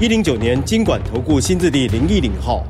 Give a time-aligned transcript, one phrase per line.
[0.00, 2.64] 一零九年金管投顾新字第零一零号。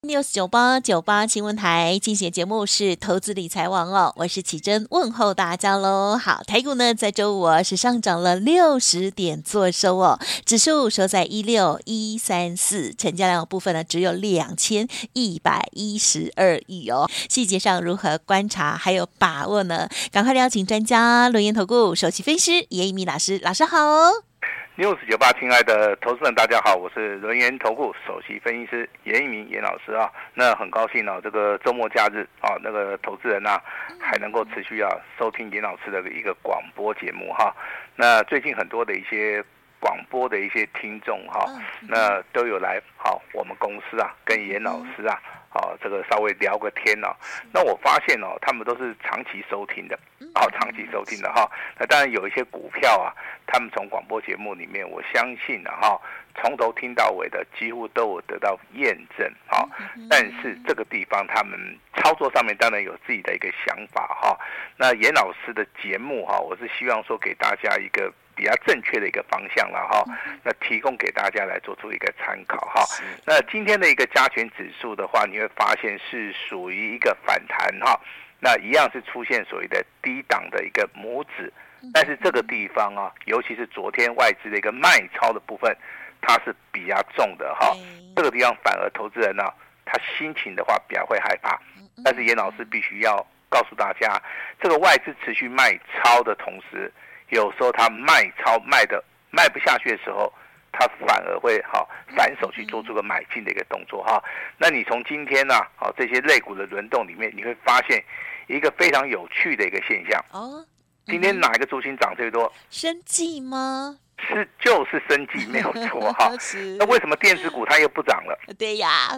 [0.00, 6.16] news 九八九八新闻台进行节目是投资理财王哦，我是启珍问候大家喽。
[6.16, 17.06] 好，台股呢在周五是上涨了六十点做收哦，指数收在一六一三四，成交量的部分呢只有两千一百一十二亿哦。
[17.28, 19.86] 细节上如何观察还有把握呢？
[20.10, 24.31] 赶快邀请专家轮研投顾首席分析师严一民老师，老师好。
[24.78, 30.10] News 九八，亲爱的投资人，大家好，我是轮研投顾首席分析师严一鸣严老师啊。
[30.32, 33.62] 那很高兴哦、啊，这个周末假日啊，那个投资人呢、啊、
[34.00, 34.88] 还能够持续啊
[35.18, 37.56] 收听严老师的一个广播节目哈、啊。
[37.96, 39.44] 那最近很多的一些
[39.82, 45.20] 广播的一些听众哈、啊，那都有来好、啊、我们公司啊，跟严老师啊。
[45.54, 47.14] 哦，这个稍微聊个天哦，
[47.52, 49.94] 那我发现哦，他们都是长期收听的，
[50.34, 51.46] 哦，长期收听的哈。
[51.78, 53.12] 那当然有一些股票啊，
[53.46, 56.00] 他们从广播节目里面，我相信啊哈，
[56.36, 59.68] 从头听到尾的，几乎都有得到验证哈。
[60.08, 64.34] 但是这个地方他们操作上面当然有自己的一个想法哈。
[64.78, 68.10] 那严老师的节目哈，我是希望说给大家一个。
[68.34, 70.04] 比较正确的一个方向了哈，
[70.42, 72.84] 那提供给大家来做出一个参考哈。
[73.26, 78.00] 那今天的一个加权指数的话，你会发现是属于一个反弹哈。
[78.40, 81.52] 那一样是出现所谓的低档的一个拇指，
[81.92, 85.76] 但是这个地方啊，尤其是昨天外资的一个卖超的部分，
[86.20, 87.72] 它是比较重的哈。
[88.16, 89.44] 这个地方反而投资人呢，
[89.84, 91.56] 他心情的话比较会害怕。
[92.02, 94.20] 但是严老师必须要告诉大家，
[94.60, 96.92] 这个外资持续卖超的同时。
[97.32, 100.30] 有时候它卖超卖的卖不下去的时候，
[100.70, 104.22] 它反而会哈反手去做出个买进的一个动作哈。
[104.58, 108.04] 那你从今天呢，好这些类股的轮动里面，你会发现
[108.48, 110.62] 一个非常有趣的一个现象哦。
[111.06, 112.52] 今天哪一个族群涨最多？
[112.68, 113.96] 生计吗？
[114.28, 116.30] 是就是生计没有错哈。
[116.78, 118.38] 那为什么电子股它又不涨了？
[118.58, 119.08] 对呀，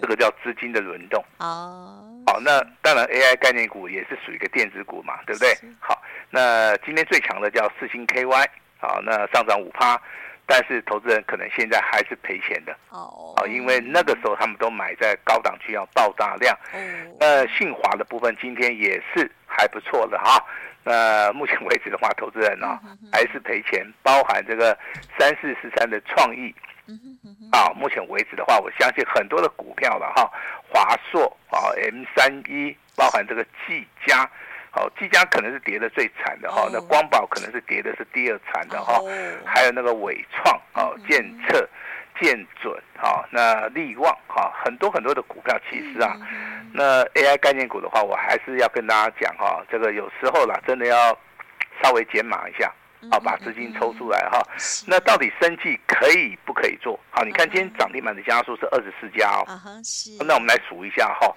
[0.00, 2.04] 这个叫资金的轮动哦。
[2.26, 5.54] 好，那当然 AI 概念股也是属于一个电子股嘛，对不对？
[5.80, 6.00] 好。
[6.30, 8.46] 那今天最强的叫四星 KY，
[8.78, 9.98] 好，那上涨五趴，
[10.44, 20.44] 但是投资人可能现在还是赔钱的哦，啊，因为那个时候他们都买在高档区要爆大量，嗯，那信华的部分今天也是还不错的哈，
[20.88, 22.80] 那目前为止的话，投资人呢
[23.12, 24.76] 还是赔钱，包含这个
[25.18, 26.54] 三四四三的创意，
[27.52, 30.30] 啊，目前为止的话，我相信很多的股票了哈，
[30.72, 34.28] 华硕啊，M 三一，包含这个技嘉。
[34.70, 36.70] 好，技嘉可能是跌的最惨的哈，oh.
[36.70, 39.08] 那光宝可能是跌的是第二惨的哈，oh.
[39.44, 41.68] 还有那个伟创啊、建测、
[42.20, 46.16] 建准哈，那力旺哈，很多很多的股票其实啊，
[46.72, 51.16] 那 AI 概念股的话，我还是要跟大家讲哈，这个有时候啦，真的要
[51.82, 52.72] 稍微减码一下。
[53.12, 54.42] 好，把资金抽出来哈。
[54.84, 56.98] 那到底生技可以不可以做？
[57.10, 59.46] 好，你看今天涨停板的家数是二十四家哦。
[60.26, 61.32] 那我们来数一下哈。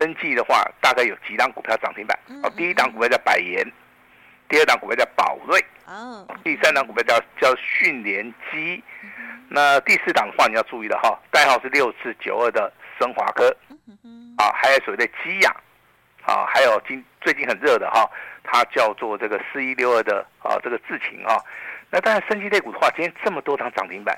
[0.00, 2.18] 生技的话，大概有几档股票涨停板？
[2.42, 3.62] 哦，第一档股票叫百元，
[4.48, 5.62] 第二档股票叫宝瑞，
[6.42, 8.82] 第三档股票叫叫讯连基。
[9.54, 13.54] 那第四档的话，你要注意的哈，代号是六四九二的升华科。
[14.38, 15.54] 啊，还有所谓的基亚。
[16.24, 18.08] 啊，还有今最近很热的哈，
[18.44, 21.36] 它叫做这个四一六二的啊，这个智勤啊。
[21.90, 24.16] 那当然，升级类股的话，今天这么多档涨停板，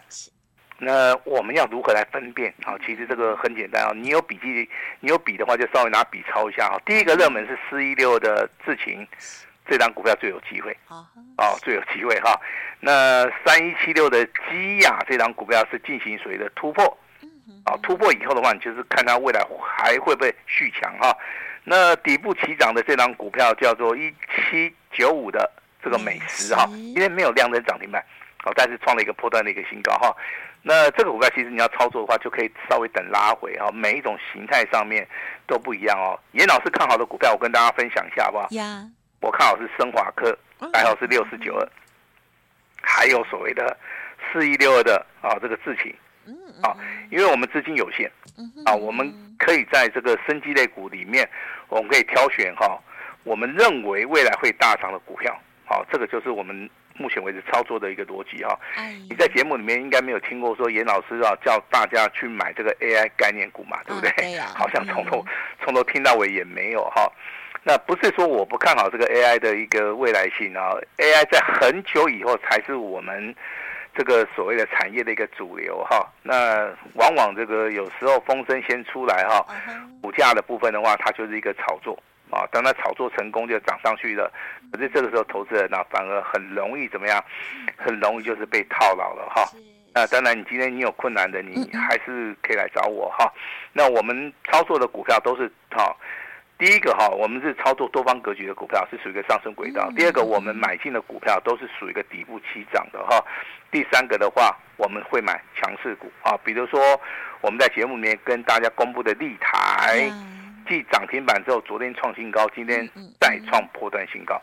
[0.76, 2.76] 那我们要如何来分辨啊？
[2.84, 4.68] 其实这个很简单啊，你有笔记，
[5.00, 6.78] 你有笔的话，就稍微拿笔抄一下哈。
[6.84, 9.08] 第一个热门是四一六二的智勤，
[9.66, 12.38] 这档股票最有机会啊，最有机会哈。
[12.80, 16.84] 那三一七六的基亚这档股票是进行所谓的突破，
[17.64, 19.40] 啊，突破以后的话，你就是看它未来
[19.78, 21.16] 还会不会续强哈。
[21.64, 24.12] 那底部起涨的这档股票叫做一
[24.50, 25.50] 七九五的
[25.82, 28.04] 这个美食哈，因为没有量能涨停板，
[28.44, 30.14] 哦，但是创了一个破断的一个新高哈。
[30.66, 35.06] 那这个股票其实你要操作的话，就可以稍微等拉回哈，每一种形态上面
[35.46, 36.18] 都不一样哦。
[36.32, 38.48] 严老师看好的股票，我跟大家分享一下好不好？
[38.50, 38.82] 呀，
[39.20, 40.36] 我看好是升华科，
[40.72, 41.68] 代号是六四九二，
[42.84, 43.76] 还有所谓的
[44.32, 45.94] 四一六二的啊这个智勤。
[46.26, 46.74] 嗯，啊，
[47.10, 48.10] 因为我们资金有限，
[48.64, 51.28] 啊，我们可以在这个生机类股里面，
[51.68, 52.80] 我们可以挑选哈，
[53.24, 58.58] 我们认为未来会大涨的股票，好，这个就是我们目前为止操作的一个逻辑哈。
[59.10, 64.38] 你在节目里面应该没有听过说严老师啊叫大家去买这个 AI 概念股嘛，对不对？
[64.56, 65.22] 好像从头
[65.62, 67.06] 从头听到尾也没有哈。
[67.64, 73.34] 那不是说我不看好这个 AI 的一个未来性啊，AI 在很久以后才是我们
[73.96, 76.06] 这个所谓的产业的一个主流哈。
[76.22, 79.44] 那往往这个有时候风声先出来哈，
[80.02, 81.98] 股价的部分的话，它就是一个炒作。
[82.30, 84.32] 啊，当它炒作成功就涨上去了，
[84.72, 87.22] 可是这个时候投资人呢、啊，反而很容易怎么样？
[87.76, 89.48] 很容易就是被套牢了哈。
[89.92, 93.32] 那当然，你今天你有困难的，你还是可以来找我哈。
[93.72, 95.94] 那我们操作的股票都是哈，
[96.64, 99.92] 第一个哈，我们是操作多方格局的股票，是属于一个上升轨道。
[99.94, 103.22] 第二个，我们买进的股票都是属于一个底部起涨的哈。
[103.70, 106.80] 第三个的话，我们会买强势股啊，比如说
[107.42, 110.10] 我们在节目里面跟大家公布的立台。
[110.66, 112.88] 继涨停板之后，昨天创新高，今天
[113.20, 114.40] 再创破断新高。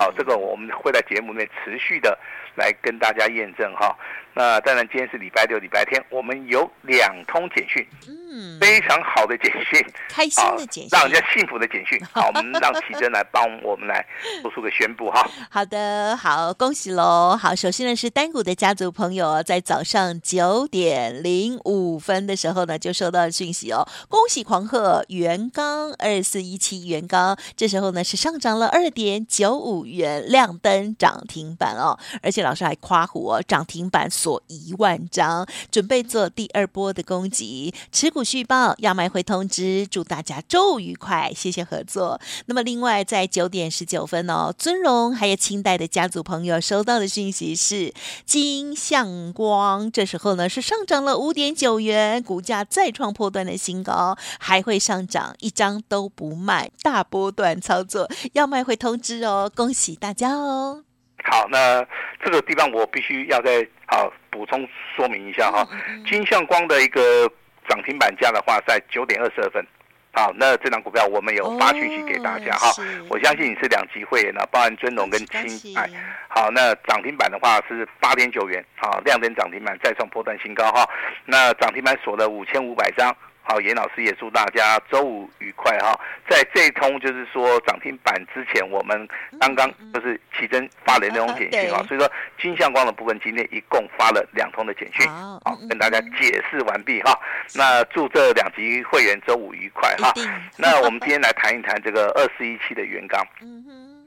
[0.00, 2.18] 好，这个我们会在节目里面持续的
[2.56, 3.96] 来跟大家验证哈。
[4.32, 12.00] 那当然，今天是礼拜六、礼拜天，我们有两通简讯，嗯，非常好的简讯，开心的简讯，让人家幸福的简讯。
[12.14, 14.06] 好，我们让奇珍来帮我们来
[14.40, 15.28] 做出个宣布哈。
[15.50, 17.36] 好的，好，恭喜喽。
[17.36, 34.08] 好，首先呢是单股的家族朋友，在早上九点零五分的时候呢，就收到了讯息哦，恭喜狂贺元刚二四一七元刚，这时候呢是上涨了二点九五元，亮灯涨停板哦，而且老师还夸胡哦，涨停板。
[34.20, 37.72] 锁一万张，准备做第二波的攻击。
[37.90, 39.86] 持股续报，要卖会通知。
[39.86, 42.20] 祝大家周愉快，谢谢合作。
[42.46, 47.94] 那么，另外在九点十九分哦，尊荣还有清代的家族朋友收到的讯息是
[48.26, 60.84] 金相光，这时候呢是上涨了五点九元，股价再创破段的新高，还会上涨，一张都不卖，大波段操作，要卖会通知哦，恭喜大家哦。
[61.24, 61.84] 好，那
[62.24, 65.66] 这个地方我必须要再好补充说明一下哈。
[66.06, 67.30] 金相光的一个
[67.68, 69.64] 涨停板价的话，在九点二十二分。
[70.12, 72.68] 好，那这档股票我们有发讯息给大家哈。
[73.08, 75.88] 我相信你是两级会员呢，包含尊龙跟清代。
[76.28, 80.88] 好，那涨停板的话是八点九元，好，亮灯涨停板再创波段新高哈。
[81.26, 83.16] 那涨停板锁了五千五百张。
[83.42, 85.98] 好，严老师也祝大家周五愉快哈！
[86.28, 89.08] 在这一通就是说涨停板之前，我们
[89.40, 92.08] 刚刚就是奇珍发了那种简讯啊，所以说
[92.40, 97.18] 金相光的部分今天一共发了两通的简讯，好，跟大家解释完毕哈。
[97.56, 100.12] 那祝这两级会员周五愉快哈。
[100.56, 103.26] 那我们今天来谈一谈这个二四一七的元刚，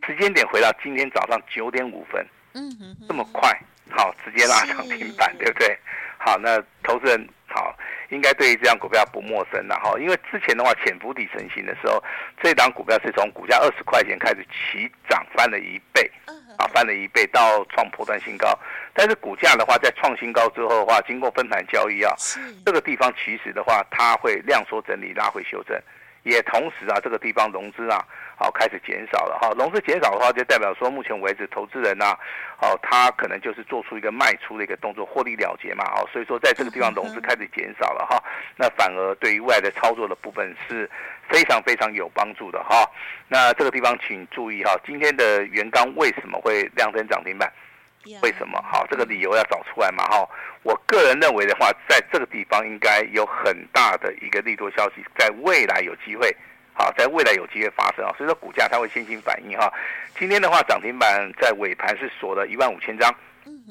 [0.07, 3.51] 时间点回到今天早上九点五分，嗯这么快，
[3.89, 5.77] 好，直接拉涨停板，对不对？
[6.18, 7.43] 好，那投资人好。
[8.10, 12.04] 应该对于这档股票不陌生了哈，因为之前的话潜伏底成型的时候，
[12.42, 16.10] 这档股票是从股价二十块钱开始起涨，翻了一倍，
[16.58, 18.58] 啊，翻了一倍到创破断新高。
[18.94, 22.14] 但是股价的话，在创新高之后的话，经过分盘交易啊，
[22.66, 25.76] 这个地方其实的话，它会量缩整理，拉回修正。
[26.24, 28.04] 也同时啊，这个地方融资啊，
[28.38, 29.52] 好开始减少了哈。
[29.58, 32.18] 融资减少的话，就代表说目前为止投资人呐，
[32.62, 35.84] 哦，他可能就是做出一个卖出的一个动作，获利了结嘛。
[35.96, 38.24] 哦，所以说在这个地方融资开始减少了哈，
[38.56, 40.90] 那反而对于未来的操作的部分是
[41.30, 42.90] 非常非常有帮助的哈。
[43.28, 47.52] 那这个地方请注意哈，今天的元刚为什么会量增涨停板？
[48.22, 48.62] 为什么？
[48.62, 50.04] 好，这个理由要找出来嘛。
[50.06, 50.28] 哈，
[50.64, 56.36] 我个人认为的话，在这个地方应该有很大的一个利多消息，在未来有机会，
[56.74, 58.14] 好，在未来有机会发生啊。
[58.18, 59.72] 所以说股价它会先行反应哈。
[60.18, 63.14] 今天的话，涨停板在尾盘是锁了一万五千张。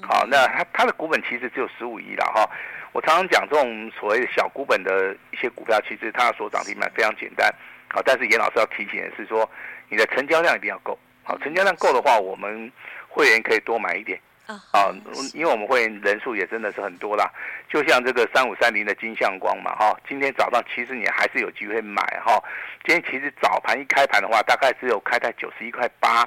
[0.03, 2.49] 好，那它它的股本其实只有十五亿了哈。
[2.93, 7.55] 我常常讲这种所谓的小股本的一些股票，其实它锁涨停板非常简单。
[7.89, 9.49] 好，但是严老师要提醒的是说，
[9.89, 10.99] 你的成交量一定要够。
[11.23, 12.73] 好，成交量够的话，我们。
[13.13, 14.91] 会员可以多买一点啊，
[15.35, 17.31] 因为我们会员人数也真的是很多啦。
[17.69, 22.43] 就像这个三五三零的金相光嘛，哈，今天早上其实你还是有机会买哈。
[22.85, 26.23] 今天其实早盘一开盘的话，大概只有开在九十一块八，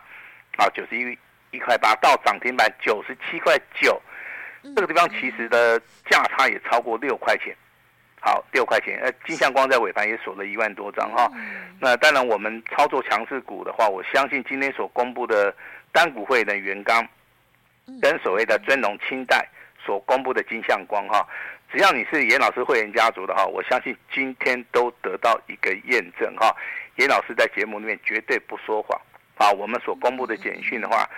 [0.57, 1.17] 啊，九十一
[1.51, 4.01] 一块八到涨停板九十七块九，
[4.75, 7.55] 这个地方其实的价差也超过六块钱。
[8.21, 8.97] 好，六块钱。
[9.01, 11.29] 呃，金相光在尾盘也锁了一万多张哈。
[11.79, 15.53] 那当然，我们操作强势股的话，我相信今天所公布的。
[15.95, 17.07] 单股会的元刚，
[18.01, 19.47] 跟所谓的尊龙清代
[19.79, 21.25] 所公布的金相光哈，
[21.71, 26.53] 只要你是严老师会员家族的哈，我相信今天都得到一个验证哈。
[26.97, 28.99] 严老师在节目里面绝对不说谎
[29.37, 31.09] 啊，我们所公布的简讯的话，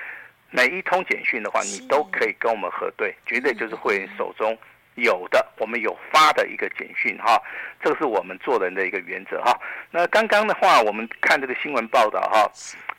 [0.51, 4.55] 每一通简讯的话，你都可以跟我们核对，绝对就是会员手中
[4.97, 7.41] 有的，我们有发的一个简讯哈，
[7.81, 9.57] 这个是我们做人的一个原则哈。
[9.91, 12.51] 那刚刚的话，我们看这个新闻报道哈，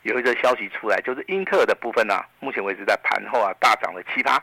[0.03, 4.41] 有一则消息出来，就是英特尔的部分呢，目前为止在盘后啊大涨了七趴，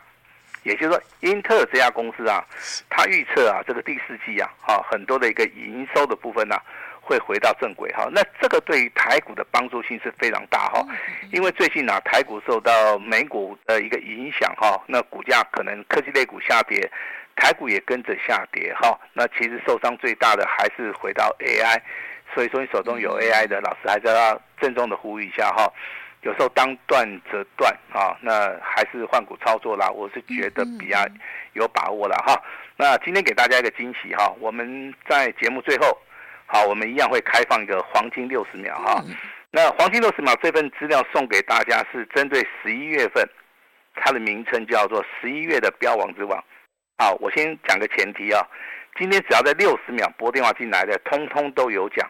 [0.61, 2.45] 也就是说，英特尔这家公司啊，
[2.89, 6.55] 它预测啊这个第四季啊，哈很多的一个营收的部分呢，
[7.01, 8.07] 会回到正轨哈。
[8.11, 10.85] 那这个对于台股的帮助性是非常大哈，
[11.31, 16.87] 因为最近啊台股受到美股的一个影响哈，那股价可能科技类股下跌。
[17.37, 21.79] 台股也跟着下跌哈，那其实受伤最大的还是回到 AI，
[22.33, 25.71] 所以说你手中有 AI 的老师还是要郑重的呼吁一下哈，
[26.23, 30.97] 有时候当断则断啊，那还是换股操作啦，我是觉得比较
[31.53, 32.35] 有把握了哈。
[32.75, 35.95] 那今天给大家一个惊喜哈，我们在节目最后，
[36.47, 39.03] 好，我们一样会开放一个黄金六十秒哈。
[39.51, 43.23] 那黄金六十秒这份资料送给大家是针对十一月份，
[43.95, 46.43] 它的名称叫做十一月的标王之王。
[46.99, 48.41] 好，我先讲个前提啊，
[48.97, 52.09] 今天只要在六十秒拨电话进来的，通通都有奖，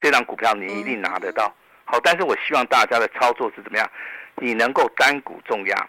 [0.00, 1.54] 这张股票你一定拿得到。
[1.84, 3.86] 好，但是我希望大家的操作是怎么样？
[4.36, 5.88] 你能够单股重压，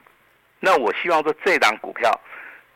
[0.59, 2.11] 那我希望说这档股票，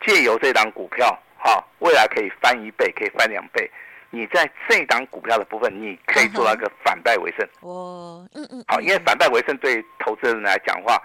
[0.00, 3.70] 借由这档股票，哈，未来可以翻一倍，可以翻两倍。
[4.08, 7.46] 你在这档股票的部分，你可以做到一个反败为胜。
[7.60, 8.64] 哦，嗯嗯。
[8.66, 10.98] 好，因为反败为胜对投资人来讲的话。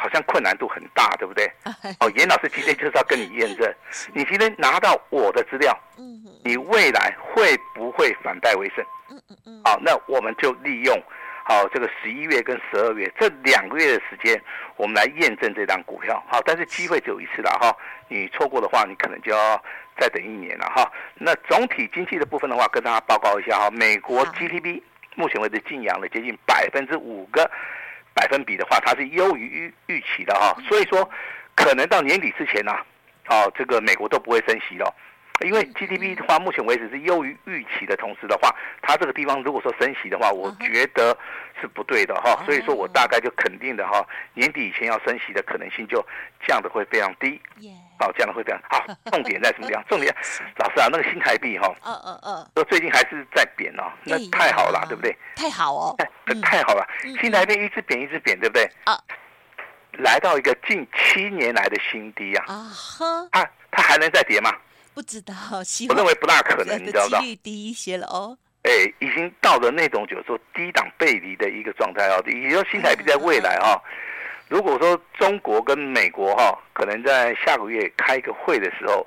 [0.00, 1.44] 好像困难度很大，对不对？
[1.98, 3.74] 哦，严老师今天就是要跟你验证，
[4.14, 5.76] 你今天拿到我的资料，
[6.44, 8.84] 你未来会不会反败为胜？
[9.64, 10.96] 好，那我们就利用
[11.44, 14.40] 好这个十一月跟十二月这两个月的时间，
[14.76, 16.22] 我们来验证这档股票。
[16.28, 17.76] 好，但是机会只有一次了哈，
[18.06, 19.60] 你错过的话，你可能就要
[19.98, 20.88] 再等一年了哈。
[21.14, 24.80] 那总体经济的部分的话，跟大家报告一下哈，美国 GDP
[25.16, 27.50] 目前为止净扬了接近百分之五个。
[28.18, 29.46] 百分比的话，它是优于
[29.86, 31.08] 预预期的哈，所以说
[31.54, 32.72] 可能到年底之前呢，
[33.28, 34.92] 哦，这个美国都不会升息了，
[35.40, 41.16] 因为 GDP 的话，目前为止是优于预期的同时的话，它这个地方如果说升息的话，我觉得
[41.60, 44.04] 是不对的哈，所以说我大概就肯定的哈，
[44.34, 46.04] 年底以前要升息的可能性就
[46.46, 47.40] 降的会非常低。
[48.00, 48.60] 哦，这样的会这样。
[48.70, 49.84] 好，重点在什么地方？
[49.90, 50.14] 重点，
[50.56, 55.16] 老师啊，那个新台币哈，嗯嗯嗯，说最近还是在贬哦，那太好了，对不对？
[55.34, 55.96] 太好哦，
[56.42, 56.86] 太好了，
[57.20, 58.70] 新台币一直贬一直贬，对不对？
[58.84, 58.96] 啊，
[59.92, 62.44] 来到一个近七年来的新低啊！
[62.46, 64.52] 啊哈，它它还能再跌吗？
[64.98, 65.32] 不知道，
[65.90, 67.20] 我认为不大可能， 你知道吗？
[67.20, 68.36] 几率低一些了哦。
[68.64, 73.80] 哎，已经到了那种就是说低档背离的一个状态哦，也就是新台币在未来哈。
[74.48, 79.06] 如果说中国跟美国哈，可能在下个月开一个会的时候，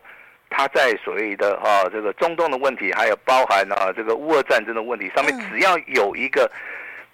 [0.49, 6.49] 他在所谓的哈这个中东的问题，还有包含啊这个乌俄战争的问题上面，只要有一个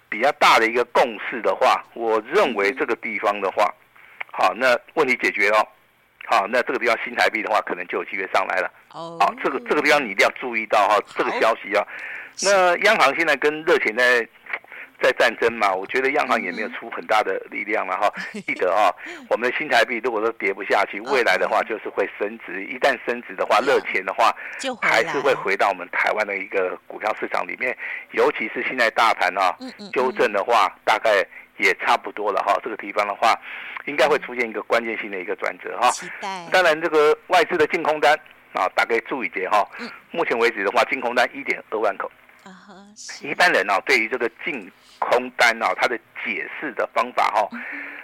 [0.08, 3.74] 比较大的一个共识的话，我认为这个地方的话，
[4.30, 5.68] 好，那问题解决了，
[6.30, 8.70] 好，那这个地方新台币的话，可能就有机会上来了。
[8.88, 11.82] 好，这个这个地方你一定要注意到哈，这个消息啊。
[12.42, 14.28] 那央行现在跟热钱在。
[15.00, 18.12] 在战争嘛，我觉得央行也没有出很大的力量了哈。
[18.44, 18.90] 记得啊，
[19.30, 22.64] 我们的新台币如果说跌不下去，未来的话就是会升值。
[22.64, 24.34] 一旦升值的话，热钱的话，
[24.82, 27.78] 还是会回到我们台湾的一个股票市场里面。
[28.10, 29.56] 尤其是现在大盘啊，
[29.92, 31.24] 纠正的话，大概
[31.58, 32.58] 也差不多了哈。
[32.64, 33.40] 这个地方的话，
[33.88, 35.90] 应该会出现一个关键性的一个转折哈。
[36.52, 38.14] 当然，这个外资的净空单
[38.52, 39.66] 啊，大概注意点哈。
[40.10, 42.10] 目前为止的话，净空单一点二万口。
[43.22, 47.48] 一般人啊，对于这个净空单啊，他的解释的方法哈，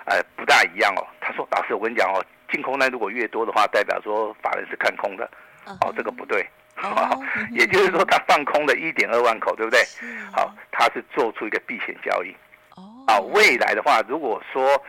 [0.07, 1.07] 呃，不大一样哦。
[1.21, 5.31] 他说：“老师，我跟你讲哦，净空单如果越多的话，代表说法人是看空的，
[5.67, 6.47] 哦，这个不对。
[6.83, 7.23] 哦，
[7.53, 9.81] 也就是说，他放空了一点二万口，对不对？
[10.33, 12.35] 好，他是做出一个避险交易。
[13.07, 14.83] 哦，未来的话，如果说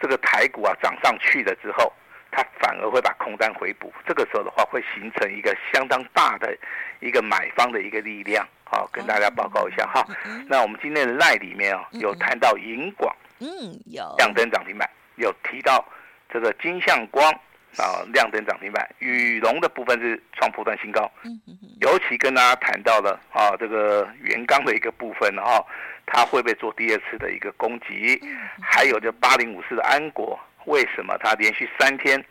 [0.00, 1.92] 这个台股啊涨上去了之后，
[2.30, 6.56] 它反而会把空单回补，这个时候的话，会形成一个相当大的
[7.00, 10.06] 一个买方的一个力量。”好，跟大家报告一下哈。
[10.46, 13.48] 那我们今天的 LINE 里面啊，有谈到银广，嗯，
[13.86, 15.84] 有亮灯涨停板，有提到
[16.32, 17.28] 这个金相光
[17.76, 18.88] 啊，亮灯涨停板。
[19.00, 25.66] 羽龙的部分是创破段新高，嗯嗯，尤其跟大家谈到了啊，这个元刚的一个部分哈，
[26.12, 28.20] 它会不会做第二次的一个攻击？
[28.60, 32.22] 还有就八零五四的安国，为什么它连续三天？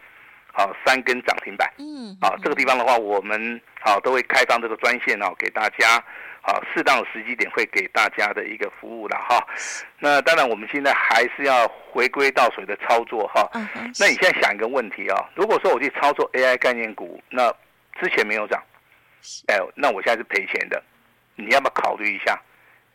[0.52, 1.72] 好，三根涨停板。
[1.78, 6.04] 嗯，好，这个地方的话，我们好都会开放这个专线哦，给大家
[6.42, 9.48] 好适当的时机点会给大家的一个服务了哈。
[10.00, 13.48] 那当然，我们现在还是要回归到所谓的操作哈。
[14.00, 17.54] 那你现在想一个问题啊，如果说我去操作 AI 概念股，那
[18.02, 18.62] 之前没有涨，
[19.48, 20.84] 哎，那我现在是赔钱的，
[21.36, 22.38] 你要不要考虑一下，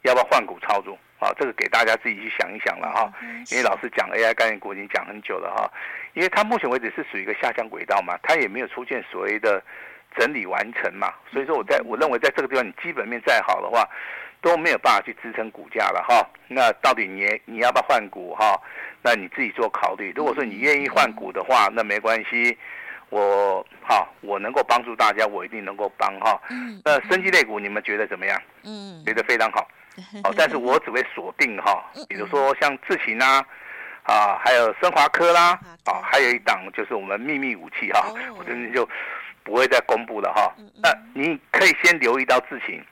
[0.04, 0.96] 要不要换股操作？
[1.18, 3.10] 啊，这个给大家自己去想一想了哈。
[3.50, 5.70] 因为老师讲 AI 概念股已经讲很久了哈，
[6.12, 9.62] 因为它目前为止是属于一个下降轨道嘛，它也没有出现所谓的
[10.16, 13.88] 整理完成嘛，所以说我在我认为在这个地方你基本面再好的话，
[14.42, 16.28] 都没有办法去支撑股价了哈。
[16.48, 18.60] 那到底你你要不要换股哈？
[19.00, 20.12] 那你自己做考虑。
[20.14, 22.56] 如果说你愿意换股的话，那没关系。
[23.10, 26.38] 我好，我能够帮助大家，我一定能够帮哈。
[26.84, 28.42] 那生技类股你们觉得怎么样？
[28.64, 29.66] 嗯，觉得非常好。
[30.22, 33.44] 哦，但是我只会锁定哈，比如说像智勤啊，
[34.02, 38.88] 啊，还有升华科啦，啊，还有一档就是我们秘密武器哈，我这边就
[39.42, 40.54] 不会再公布了哈。
[40.82, 42.82] 那你可以先留意到智勤，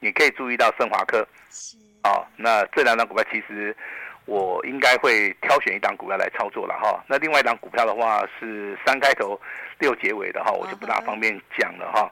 [0.00, 1.26] 你可以注意到升华科。
[1.50, 1.76] 是。
[2.04, 3.76] 哦，那这两档股票其实。
[4.24, 7.02] 我应该会挑选一档股票来操作了哈。
[7.08, 9.38] 那另外一档股票的话是三开头
[9.80, 12.08] 六结尾的哈，我就不大方便讲了哈。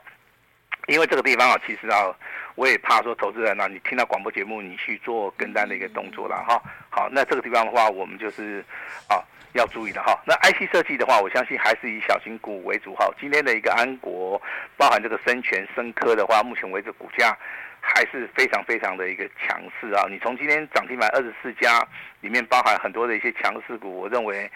[0.89, 2.13] 因为这个地方啊，其实啊，
[2.61, 6.61] 我也怕说投资人啊，你听到广播节目你去做跟单的一个动作了哈。
[6.91, 8.63] 好，那这个地方的话，我们就是
[9.09, 9.25] 啊
[9.55, 10.21] 要注意的哈。
[10.27, 13.09] 那 IC 设计的话，我相信还是以小型股为主哈。
[13.19, 14.39] 今天的一个安国，
[14.77, 17.35] 包含这个生全、生科的话，目前为止股价。
[17.83, 20.05] 还是非常非常的一个强势啊！
[20.11, 21.83] 你从今天涨停板二十四家
[22.21, 24.49] 里面，包含很多的一些强势股，我认为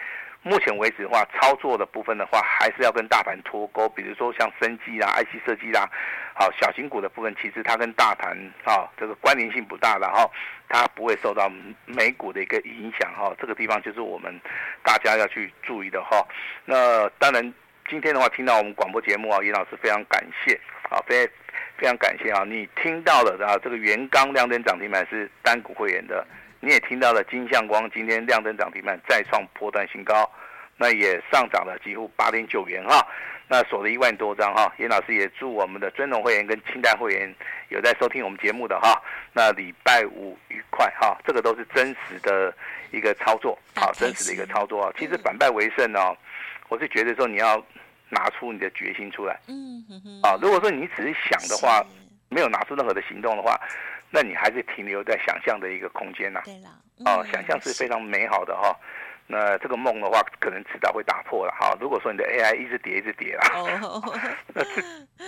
[0.45, 3.89] 目前为止的话，操作的部分的话，还是要跟大盘脱钩。
[3.89, 5.89] 比如说像生技啦、IC 设计啦，
[6.35, 10.29] 好小型股的部分，其实它跟大盘啊这个关联性不大的哈，
[10.69, 11.51] 它不会受到
[11.85, 13.33] 美股的一个影响哈。
[13.41, 14.39] 这个地方就是我们
[14.83, 16.23] 大家要去注意的哈。
[16.63, 17.41] 那当然
[17.89, 20.53] 今天的话，听到我们广播节目啊，严老师非常感谢
[20.89, 21.27] 啊，非。
[21.77, 22.45] 非常感谢啊！
[22.47, 26.25] 你听到了啊，这个元刚亮灯涨停板是单股会员的，
[26.65, 30.27] 你也听到了金相光今天亮灯涨停板再创波段新高，
[30.77, 33.05] 那也上涨了几乎八点九元哈，
[33.47, 34.73] 那锁了一万多张哈。
[34.79, 37.31] 严老师也祝我们的尊龙会员跟清代会员
[37.69, 38.99] 有在收听我们节目的哈，
[39.31, 42.51] 那礼拜五愉快哈，这个都是真实的
[42.89, 44.91] 一个操作，好，真实的一个操作啊。
[44.97, 45.99] 其实反败为胜呢，
[46.67, 47.63] 我是觉得说你要。
[48.07, 49.83] 拿出你的决心出来，嗯
[50.21, 51.83] 啊，如果说你只是想的话，
[52.29, 53.59] 没有拿出任何的行动的话，
[54.09, 56.41] 那你还是停留在想象的一个空间呐。
[56.45, 56.69] 对了，
[57.05, 58.75] 哦，想象是非常美好的哈。
[59.27, 61.75] 那这个梦的话，可能迟早会打破了哈。
[61.81, 63.47] 如果说你的 AI 一直跌，一直跌啊，
[64.53, 64.63] 那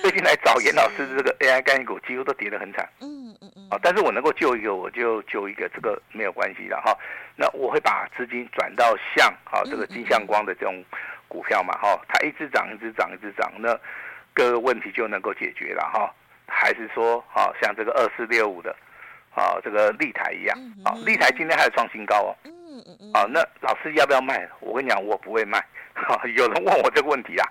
[0.02, 2.88] 最近来找严老师的这个 AI 概念股，几乎都跌得很惨。
[3.02, 3.68] 嗯嗯嗯。
[3.72, 6.96] 啊，但是我能够救一个，我就救一个，这个没有关系的哈。
[7.36, 10.84] 那我会把资金转到像啊这个金相光的这种。
[11.30, 13.78] 股票嘛，哈，它一直涨，一直涨，一直涨，那
[14.34, 16.10] 各个问题就能够解决了，哈。
[16.48, 18.76] 还是说，啊，像这个二四六五的，
[19.36, 22.52] 啊，这个立台一样，啊，立台今天还有创新高哦，嗯
[22.88, 24.48] 嗯嗯，啊，那老师要不要卖？
[24.60, 25.64] 我跟你讲，我不会卖。
[25.94, 27.46] 哈，有人问我这个问题啊，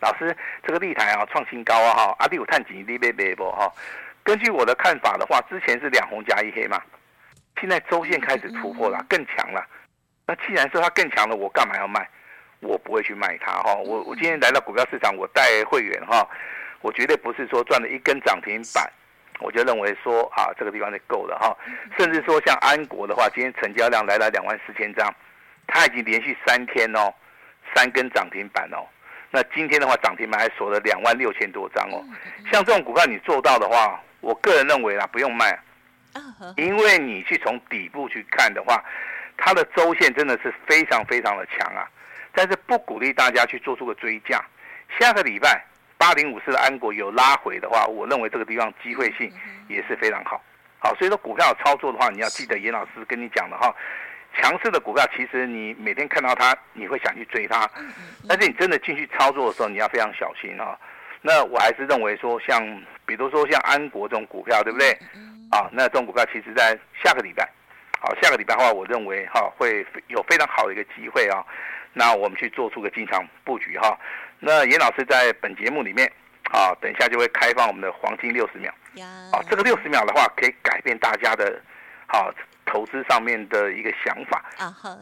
[0.00, 0.36] 老师，
[0.66, 3.72] 这个立台啊创新高啊，哈，阿弟有探几，你别别不哈。
[4.24, 6.82] 根据我的看法的话，之前是两红加一黑嘛，
[7.60, 9.64] 现在周线开始突破了，更强了。
[10.26, 12.08] 那既然说它更强了，我干嘛要卖？
[12.60, 16.24] 我不会去卖它哈，我我今天来到股票市场，我带会员哈，
[16.82, 18.90] 我绝对不是说赚了一根涨停板，
[19.40, 21.56] 我就认为说啊这个地方就够了哈，
[21.96, 25.12] 甚至说像安国的话，今天成交量来了两万四千张，
[25.66, 27.12] 它已经连续三天哦，
[27.74, 28.84] 三根涨停板哦，
[29.30, 32.04] 那今天的话涨停板还锁了两万六千多张哦，
[32.52, 35.58] 像这种股票你做到的话，我个人认为啦不用卖，
[36.56, 38.84] 因为你去从底部去看的话，
[39.36, 41.88] 它的周线真的是非常非常的强啊。
[42.34, 44.42] 但是不鼓励大家去做出个追价。
[44.98, 45.62] 下个礼拜
[46.02, 49.32] 八零五四的安国有拉回的话，我认为这个地方机会性
[49.68, 50.42] 也是非常好。
[50.80, 53.72] 好，所以说股票操作的话，你要记得严老师跟你讲的哈，
[54.36, 57.70] 强势的股票其实你每天看到它，你会想去追它，
[58.28, 60.76] 但是你真的进去操作的时候，你要非常小心哈。
[61.20, 62.60] 那我还是认为说，像
[63.06, 64.90] 比如说像安国这种股票，对不对？
[65.52, 67.48] 啊，那这种股票其实在下个礼拜，
[68.00, 71.46] 好，下个礼拜的话，我认为哈会有非常好的一个机会啊。
[71.92, 73.96] 那我们去做出个进场布局哈。
[74.44, 76.10] 那严老师在本节目里面
[76.50, 78.74] 啊，等一下就会开放我们的黄金六十秒。
[79.30, 81.62] 啊，这个六十秒的话，可以改变大家的，
[82.08, 82.28] 好
[82.66, 84.44] 投资上面的一个想法。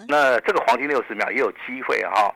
[0.06, 2.30] 那这个黄金六十秒也有机会哈，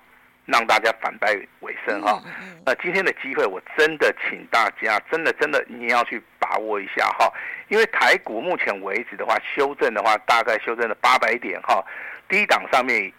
[0.46, 2.22] 让大家反败为胜哈。
[2.64, 7.30] 那今天的机会，我真的请大家，真的真的你要去把握一下哈。
[7.68, 11.84] 因为台股目前为止的话，修正的话，大概修正了八百点哈，
[12.30, 13.12] 低档上面。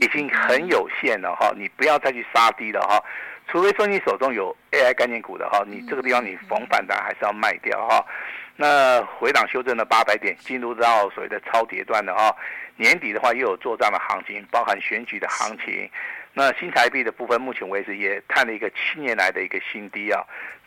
[0.00, 3.02] 已经很有限了哈，你不要再去杀低了哈，
[3.48, 8.04] 除非说你手中有 AI 概念股的哈，你这个地方你逢反弹还是要卖掉哈。
[8.56, 12.34] 那回档修正了八百点，进入到所谓的超跌段的哈，
[12.76, 15.90] 年底的话又有作战的行情，包含选举的行情，
[16.38, 20.22] 那新台币的部分，目前为止也探了一个七年来的一个新低啊，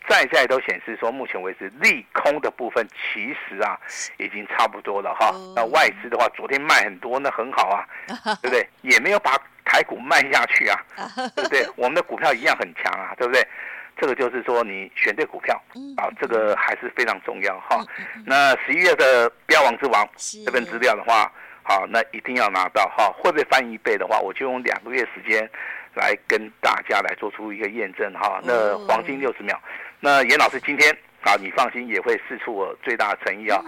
[0.09, 3.79] 在在都显示说，目前为止利空的部分其实啊
[4.17, 5.31] 已经差不多了哈。
[5.55, 7.85] 那外资的话，昨天卖很多，那很好啊，
[8.41, 8.67] 对不对？
[8.81, 10.81] 也没有把台股卖下去啊，
[11.37, 11.63] 对不对？
[11.75, 13.47] 我们的股票一样很强啊，对不对？
[13.95, 15.53] 这个就是说你选对股票
[15.97, 17.85] 啊，这个还是非常重要哈。
[18.25, 20.09] 那十一月的标王之王
[20.43, 21.31] 这份资料的话。
[21.69, 25.47] 好，那一定要拿到哈，会不会翻一倍的话，我就用两个月时间
[25.93, 28.41] 来跟大家来做出一个验证哈。
[28.43, 29.55] 那黄金六十秒，
[29.99, 33.61] 那严老师今天啊，你放心也会试出我最大的诚意啊，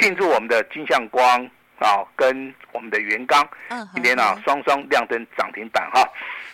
[0.00, 1.46] 庆祝我们的金相光
[1.78, 3.46] 啊跟我们的元刚
[3.92, 6.02] 今天啊双双亮灯涨停板哈。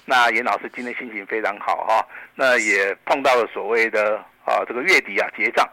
[0.05, 5.65] 那严老师今天心情非常好哈，那也碰到了所谓的啊这个月底啊结账，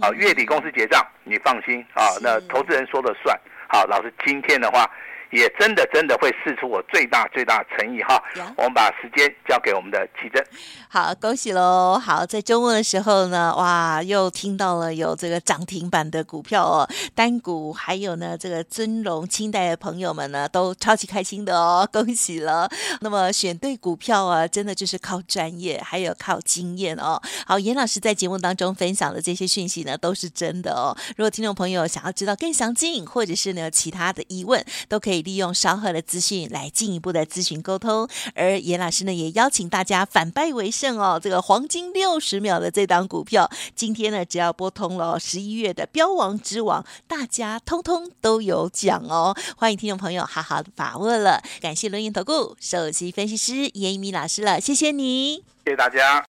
[0.00, 3.38] 啊月底公司结账，你放心啊，那投资人说了算。
[3.72, 4.90] 好，老师，今天的话。
[5.32, 8.20] 也真的真的会试出我最大最大诚意哈
[8.56, 10.44] 我们把时间交给我们的奇珍。
[10.88, 11.98] 好，恭喜喽！
[11.98, 22.68] 好，在周末的时候呢，哇，又听到了有这个涨停板的股票哦，单股还有呢这个尊荣清代的朋友们呢，都超级开心的哦，恭喜了！
[23.00, 27.22] 那么选对股票啊，真的就是靠专业，还有靠经验哦。
[27.46, 30.96] 好，严老师在节目当中分享的这些讯息呢，都是真的哦。
[31.16, 35.19] 如果听众朋友想要知道更详尽，或者是呢其他的疑问，都可以。
[35.22, 41.20] 利用稍后的资讯来进一步的咨询沟通，而严老师呢也邀请大家反败为胜哦。
[41.22, 49.36] 这个黄金六十秒的这档股票，今天呢只要拨通了十一月的标王之王，大家通通都有奖哦。
[49.56, 51.42] 欢迎听众朋友好好的把握了。
[51.60, 56.24] 感谢轮盈投顾首席分析师严一鸣老师了，谢谢你，谢谢大家。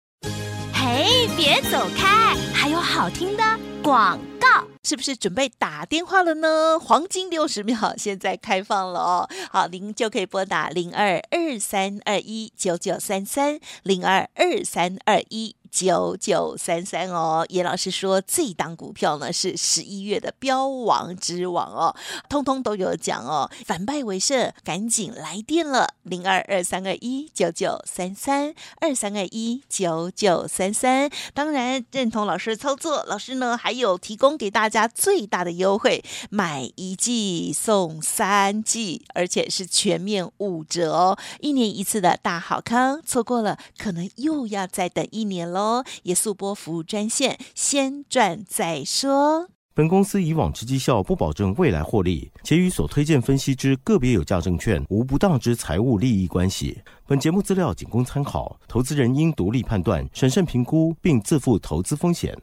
[0.73, 3.43] 嘿，别走开，还有好听的
[3.81, 4.76] 广告。
[4.87, 6.79] 是不是准备打电话了呢？
[6.79, 15.57] 黄金六十秒 现在开放了哦，好，您就可以拨打零二二三二一九九三三零二二三二一。
[15.77, 21.95] 九九三三哦，严老师说这档股票呢是十一月的标王之王哦，
[22.27, 31.11] 通通都有奖哦，反败为胜，赶紧来电了，零二二三二一九九三三二三二一九九三三。
[31.35, 45.66] 当然认同老师的操作，老师呢还有提供给大家最大的优惠，买一季送三季，而且是全面五折哦，一年一次的大好康，错过了可能又要再等一年喽。
[46.03, 49.49] 也速拨服务专线，先赚再说。
[49.73, 56.81] 本公司以往之绩效不保证未来获利，且与所推荐分析之个别有价证券无不当之财务利益关系。
[57.05, 62.35] 本节目资料仅供参考，投资人应独立判断、审慎评估，并自负投资风险。